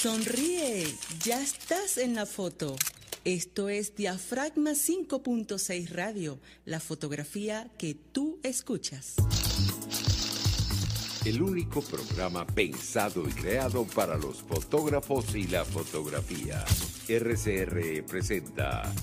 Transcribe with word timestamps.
Sonríe, 0.00 0.86
ya 1.24 1.42
estás 1.42 1.98
en 1.98 2.14
la 2.14 2.24
foto. 2.24 2.76
Esto 3.24 3.68
es 3.68 3.96
Diafragma 3.96 4.70
5.6 4.70 5.88
Radio, 5.90 6.38
la 6.64 6.78
fotografía 6.78 7.68
que 7.76 7.96
tú 7.96 8.38
escuchas. 8.44 9.16
El 11.24 11.42
único 11.42 11.82
programa 11.82 12.46
pensado 12.46 13.28
y 13.28 13.32
creado 13.32 13.88
para 13.88 14.16
los 14.16 14.40
fotógrafos 14.42 15.34
y 15.34 15.48
la 15.48 15.64
fotografía. 15.64 16.64
RCR 17.08 18.06
presenta 18.06 18.94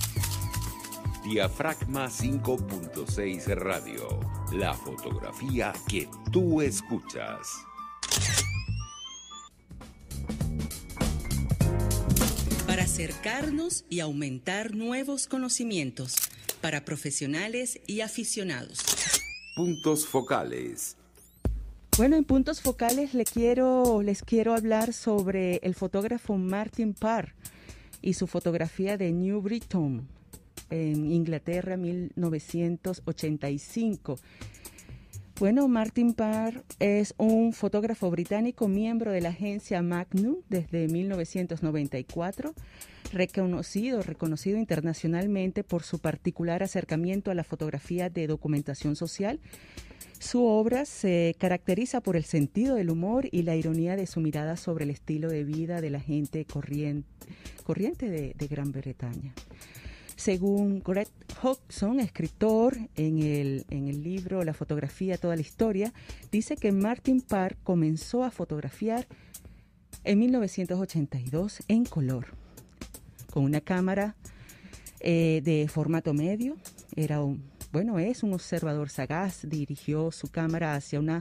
Diafragma 1.24 2.06
5.6 2.06 3.54
Radio, 3.54 4.18
la 4.50 4.72
fotografía 4.72 5.74
que 5.86 6.08
tú 6.32 6.62
escuchas. 6.62 7.66
Para 12.76 12.84
acercarnos 12.84 13.86
y 13.88 14.00
aumentar 14.00 14.74
nuevos 14.74 15.28
conocimientos 15.28 16.14
para 16.60 16.84
profesionales 16.84 17.80
y 17.86 18.02
aficionados. 18.02 18.80
Puntos 19.56 20.06
focales. 20.06 20.98
Bueno, 21.96 22.16
en 22.16 22.24
puntos 22.24 22.60
focales 22.60 23.14
les 23.14 23.30
quiero, 23.30 24.02
les 24.02 24.22
quiero 24.22 24.52
hablar 24.52 24.92
sobre 24.92 25.56
el 25.62 25.74
fotógrafo 25.74 26.36
Martin 26.36 26.92
Parr 26.92 27.32
y 28.02 28.12
su 28.12 28.26
fotografía 28.26 28.98
de 28.98 29.10
New 29.10 29.40
Britain 29.40 30.06
en 30.68 31.10
Inglaterra 31.10 31.78
1985. 31.78 34.18
Bueno, 35.38 35.68
Martin 35.68 36.14
Parr 36.14 36.64
es 36.78 37.14
un 37.18 37.52
fotógrafo 37.52 38.10
británico, 38.10 38.68
miembro 38.68 39.12
de 39.12 39.20
la 39.20 39.28
agencia 39.28 39.82
Magnum 39.82 40.36
desde 40.48 40.88
1994, 40.88 42.54
reconocido, 43.12 44.00
reconocido 44.00 44.56
internacionalmente 44.56 45.62
por 45.62 45.82
su 45.82 45.98
particular 45.98 46.62
acercamiento 46.62 47.30
a 47.30 47.34
la 47.34 47.44
fotografía 47.44 48.08
de 48.08 48.26
documentación 48.26 48.96
social. 48.96 49.38
Su 50.18 50.42
obra 50.42 50.86
se 50.86 51.36
caracteriza 51.38 52.00
por 52.00 52.16
el 52.16 52.24
sentido 52.24 52.76
del 52.76 52.88
humor 52.88 53.28
y 53.30 53.42
la 53.42 53.56
ironía 53.56 53.94
de 53.94 54.06
su 54.06 54.22
mirada 54.22 54.56
sobre 54.56 54.84
el 54.84 54.90
estilo 54.90 55.28
de 55.28 55.44
vida 55.44 55.82
de 55.82 55.90
la 55.90 56.00
gente 56.00 56.46
corriente, 56.46 57.04
de 58.08 58.46
Gran 58.48 58.72
Bretaña. 58.72 59.34
Según 60.16 60.80
Greg 60.80 61.08
Hodgson, 61.42 62.00
escritor 62.00 62.76
en 62.96 63.18
el, 63.18 63.66
en 63.70 63.86
el 63.86 64.02
libro 64.02 64.42
La 64.44 64.54
fotografía, 64.54 65.18
toda 65.18 65.36
la 65.36 65.42
historia, 65.42 65.92
dice 66.32 66.56
que 66.56 66.72
Martin 66.72 67.20
Parr 67.20 67.56
comenzó 67.62 68.24
a 68.24 68.30
fotografiar 68.30 69.06
en 70.04 70.18
1982 70.18 71.62
en 71.68 71.84
color, 71.84 72.28
con 73.30 73.44
una 73.44 73.60
cámara 73.60 74.16
eh, 75.00 75.42
de 75.44 75.68
formato 75.68 76.14
medio. 76.14 76.56
Era 76.96 77.22
un, 77.22 77.42
bueno, 77.72 77.98
es 77.98 78.22
un 78.22 78.32
observador 78.32 78.88
sagaz, 78.88 79.40
dirigió 79.42 80.10
su 80.12 80.28
cámara 80.28 80.74
hacia 80.74 80.98
una 80.98 81.20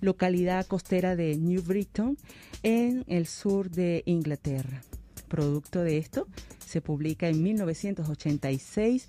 localidad 0.00 0.66
costera 0.66 1.16
de 1.16 1.36
New 1.36 1.62
Britain 1.62 2.18
en 2.62 3.04
el 3.06 3.26
sur 3.26 3.70
de 3.70 4.02
Inglaterra. 4.04 4.82
Producto 5.28 5.82
de 5.82 5.98
esto, 5.98 6.28
se 6.64 6.80
publica 6.80 7.28
en 7.28 7.42
1986 7.42 9.08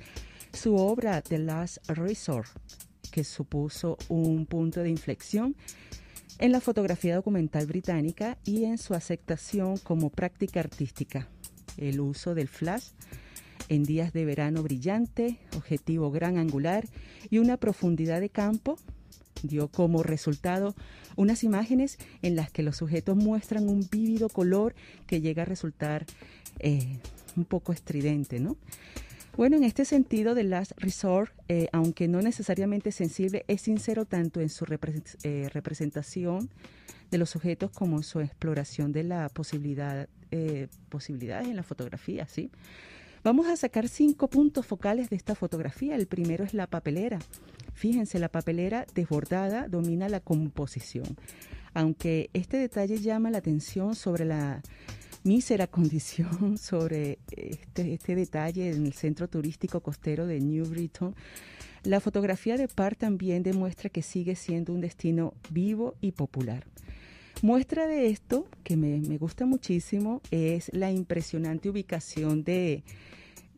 su 0.53 0.75
obra 0.75 1.21
The 1.21 1.39
Last 1.39 1.87
Resort, 1.89 2.49
que 3.11 3.23
supuso 3.23 3.97
un 4.09 4.45
punto 4.45 4.81
de 4.81 4.89
inflexión 4.89 5.55
en 6.39 6.51
la 6.51 6.61
fotografía 6.61 7.15
documental 7.15 7.65
británica 7.65 8.37
y 8.45 8.65
en 8.65 8.77
su 8.77 8.93
aceptación 8.93 9.77
como 9.77 10.09
práctica 10.09 10.59
artística. 10.59 11.27
El 11.77 11.99
uso 11.99 12.35
del 12.35 12.47
flash 12.47 12.89
en 13.69 13.83
días 13.83 14.13
de 14.13 14.25
verano 14.25 14.63
brillante, 14.63 15.39
objetivo 15.55 16.11
gran 16.11 16.37
angular 16.37 16.85
y 17.29 17.39
una 17.39 17.57
profundidad 17.57 18.21
de 18.21 18.29
campo 18.29 18.77
dio 19.43 19.67
como 19.67 20.03
resultado 20.03 20.75
unas 21.15 21.43
imágenes 21.43 21.97
en 22.21 22.35
las 22.35 22.51
que 22.51 22.63
los 22.63 22.77
sujetos 22.77 23.15
muestran 23.15 23.69
un 23.69 23.87
vívido 23.91 24.29
color 24.29 24.75
que 25.05 25.21
llega 25.21 25.43
a 25.43 25.45
resultar 25.45 26.05
eh, 26.59 26.99
un 27.35 27.45
poco 27.45 27.73
estridente, 27.73 28.39
¿no? 28.39 28.57
Bueno, 29.35 29.55
en 29.55 29.63
este 29.63 29.85
sentido, 29.85 30.33
The 30.33 30.43
Last 30.43 30.71
Resort, 30.77 31.31
eh, 31.47 31.67
aunque 31.71 32.07
no 32.07 32.21
necesariamente 32.21 32.91
sensible, 32.91 33.45
es 33.47 33.61
sincero 33.61 34.05
tanto 34.05 34.41
en 34.41 34.49
su 34.49 34.65
eh, 35.23 35.49
representación 35.53 36.49
de 37.11 37.17
los 37.19 37.29
sujetos 37.29 37.69
como 37.71 37.97
en 37.97 38.03
su 38.03 38.19
exploración 38.19 38.91
de 38.91 39.03
la 39.03 39.29
posibilidad, 39.29 40.09
posibilidades 40.89 41.47
en 41.47 41.55
la 41.55 41.63
fotografía, 41.63 42.27
¿sí? 42.27 42.51
Vamos 43.23 43.47
a 43.47 43.55
sacar 43.55 43.87
cinco 43.87 44.29
puntos 44.29 44.65
focales 44.65 45.09
de 45.09 45.15
esta 45.15 45.35
fotografía. 45.35 45.95
El 45.95 46.07
primero 46.07 46.43
es 46.43 46.53
la 46.53 46.67
papelera. 46.67 47.19
Fíjense, 47.77 48.17
la 48.17 48.29
papelera 48.29 48.87
desbordada 48.95 49.67
domina 49.67 50.09
la 50.09 50.19
composición. 50.19 51.15
Aunque 51.75 52.31
este 52.33 52.57
detalle 52.57 52.97
llama 52.97 53.29
la 53.29 53.37
atención 53.37 53.93
sobre 53.93 54.25
la 54.25 54.63
mísera 55.23 55.67
condición 55.77 56.57
sobre 56.57 57.19
este, 57.29 57.93
este, 57.93 58.15
detalle 58.15 58.71
en 58.71 58.87
el 58.87 58.93
centro 58.93 59.27
turístico 59.27 59.81
costero 59.81 60.25
de 60.25 60.39
New 60.39 60.65
Britain, 60.65 61.13
la 61.83 61.99
fotografía 61.99 62.57
de 62.57 62.67
Parr 62.67 62.95
también 62.95 63.43
demuestra 63.43 63.91
que 63.91 64.01
sigue 64.01 64.35
siendo 64.35 64.73
un 64.73 64.81
destino 64.81 65.35
vivo 65.51 65.93
y 66.01 66.13
popular. 66.13 66.65
Muestra 67.43 67.85
de 67.85 68.07
esto, 68.07 68.47
que 68.63 68.75
me 68.75 69.19
gusta 69.19 69.45
muchísimo, 69.45 70.23
es 70.31 70.71
la 70.73 70.89
impresionante 70.89 71.69
ubicación 71.69 72.43
de, 72.43 72.83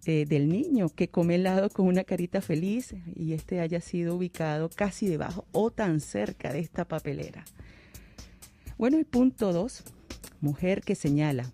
de, 0.05 0.25
del 0.25 0.49
niño 0.49 0.89
que 0.89 1.09
come 1.09 1.35
helado 1.35 1.69
con 1.69 1.87
una 1.87 2.03
carita 2.03 2.41
feliz 2.41 2.95
y 3.15 3.33
este 3.33 3.59
haya 3.59 3.81
sido 3.81 4.15
ubicado 4.15 4.69
casi 4.69 5.07
debajo 5.07 5.45
o 5.51 5.71
tan 5.71 5.99
cerca 5.99 6.53
de 6.53 6.59
esta 6.59 6.85
papelera. 6.85 7.45
Bueno, 8.77 8.97
el 8.97 9.05
punto 9.05 9.51
2, 9.51 9.83
mujer 10.41 10.81
que 10.81 10.95
señala. 10.95 11.51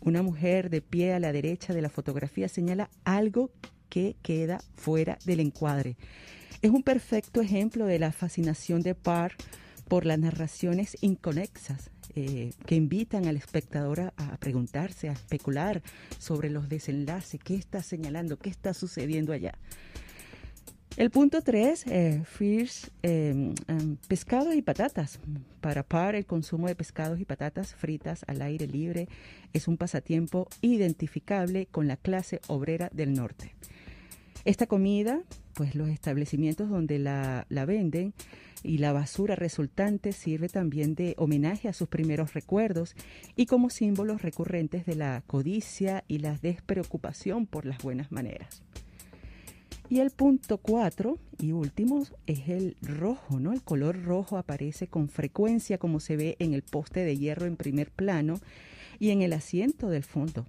Una 0.00 0.22
mujer 0.22 0.70
de 0.70 0.82
pie 0.82 1.12
a 1.12 1.20
la 1.20 1.32
derecha 1.32 1.74
de 1.74 1.82
la 1.82 1.90
fotografía 1.90 2.48
señala 2.48 2.90
algo 3.04 3.50
que 3.88 4.16
queda 4.22 4.60
fuera 4.76 5.18
del 5.24 5.40
encuadre. 5.40 5.96
Es 6.62 6.70
un 6.70 6.82
perfecto 6.82 7.40
ejemplo 7.40 7.86
de 7.86 7.98
la 7.98 8.12
fascinación 8.12 8.82
de 8.82 8.94
Parr 8.94 9.32
por 9.88 10.06
las 10.06 10.18
narraciones 10.18 10.96
inconexas 11.00 11.90
eh, 12.18 12.52
que 12.64 12.74
invitan 12.74 13.26
al 13.26 13.36
espectador 13.36 14.00
a, 14.16 14.36
preguntarse, 14.38 15.10
a 15.10 15.12
especular 15.12 15.82
sobre 16.18 16.48
los 16.48 16.70
desenlaces, 16.70 17.38
qué 17.44 17.54
está 17.54 17.82
señalando, 17.82 18.38
qué 18.38 18.48
está 18.48 18.72
sucediendo 18.72 19.34
allá. 19.34 19.52
El 20.96 21.10
punto 21.10 21.42
3, 21.42 21.86
eh, 21.88 22.22
fish, 22.24 22.90
eh, 23.02 23.52
um, 23.68 23.96
pescado 24.08 24.54
y 24.54 24.62
patatas. 24.62 25.20
Para 25.60 25.82
Par, 25.82 26.14
el 26.14 26.24
consumo 26.24 26.68
de 26.68 26.74
pescados 26.74 27.20
y 27.20 27.26
patatas 27.26 27.74
fritas 27.74 28.24
al 28.26 28.40
aire 28.40 28.66
libre 28.66 29.08
es 29.52 29.68
un 29.68 29.76
pasatiempo 29.76 30.48
identificable 30.62 31.66
con 31.66 31.86
la 31.86 31.98
clase 31.98 32.40
obrera 32.46 32.88
del 32.94 33.12
norte. 33.12 33.54
Esta 34.46 34.68
comida, 34.68 35.24
pues 35.54 35.74
los 35.74 35.88
establecimientos 35.88 36.70
donde 36.70 37.00
la, 37.00 37.46
la 37.48 37.64
venden 37.64 38.14
y 38.62 38.78
la 38.78 38.92
basura 38.92 39.34
resultante 39.34 40.12
sirve 40.12 40.48
también 40.48 40.94
de 40.94 41.16
homenaje 41.18 41.68
a 41.68 41.72
sus 41.72 41.88
primeros 41.88 42.32
recuerdos 42.32 42.94
y 43.34 43.46
como 43.46 43.70
símbolos 43.70 44.22
recurrentes 44.22 44.86
de 44.86 44.94
la 44.94 45.24
codicia 45.26 46.04
y 46.06 46.18
la 46.18 46.36
despreocupación 46.36 47.46
por 47.46 47.66
las 47.66 47.82
buenas 47.82 48.12
maneras. 48.12 48.62
Y 49.88 49.98
el 49.98 50.12
punto 50.12 50.58
cuatro 50.58 51.18
y 51.40 51.50
último 51.50 52.04
es 52.28 52.48
el 52.48 52.76
rojo, 52.82 53.40
¿no? 53.40 53.52
El 53.52 53.62
color 53.62 54.00
rojo 54.04 54.38
aparece 54.38 54.86
con 54.86 55.08
frecuencia 55.08 55.78
como 55.78 55.98
se 55.98 56.16
ve 56.16 56.36
en 56.38 56.54
el 56.54 56.62
poste 56.62 57.00
de 57.00 57.16
hierro 57.16 57.46
en 57.46 57.56
primer 57.56 57.90
plano 57.90 58.38
y 59.00 59.10
en 59.10 59.22
el 59.22 59.32
asiento 59.32 59.88
del 59.88 60.04
fondo. 60.04 60.46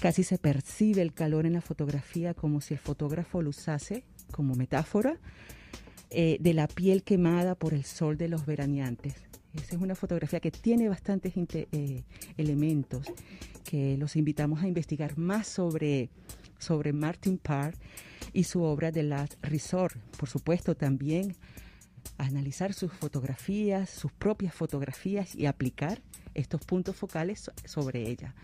Casi 0.00 0.22
se 0.22 0.38
percibe 0.38 1.02
el 1.02 1.12
calor 1.12 1.44
en 1.44 1.52
la 1.52 1.60
fotografía 1.60 2.32
como 2.32 2.62
si 2.62 2.72
el 2.72 2.80
fotógrafo 2.80 3.42
lo 3.42 3.50
usase 3.50 4.02
como 4.32 4.54
metáfora 4.54 5.18
eh, 6.08 6.38
de 6.40 6.54
la 6.54 6.68
piel 6.68 7.02
quemada 7.02 7.54
por 7.54 7.74
el 7.74 7.84
sol 7.84 8.16
de 8.16 8.28
los 8.28 8.46
veraneantes. 8.46 9.16
Esa 9.52 9.76
es 9.76 9.82
una 9.82 9.94
fotografía 9.94 10.40
que 10.40 10.50
tiene 10.50 10.88
bastantes 10.88 11.34
eh, 11.36 12.04
elementos 12.38 13.12
que 13.62 13.98
los 13.98 14.16
invitamos 14.16 14.62
a 14.62 14.68
investigar 14.68 15.18
más 15.18 15.46
sobre, 15.46 16.08
sobre 16.58 16.94
Martin 16.94 17.36
Parr 17.36 17.74
y 18.32 18.44
su 18.44 18.62
obra 18.62 18.90
The 18.90 19.02
Last 19.02 19.34
Resort. 19.42 19.96
Por 20.16 20.30
supuesto, 20.30 20.74
también 20.74 21.36
analizar 22.16 22.72
sus 22.72 22.90
fotografías, 22.92 23.90
sus 23.90 24.12
propias 24.12 24.54
fotografías 24.54 25.34
y 25.34 25.44
aplicar 25.44 26.00
estos 26.32 26.62
puntos 26.64 26.96
focales 26.96 27.50
sobre 27.66 28.08
ella. 28.08 28.34